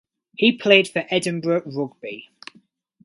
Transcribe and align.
He 0.35 0.57
played 0.57 0.87
for 0.87 1.05
Edinburgh 1.11 1.61
Rugby. 1.67 2.31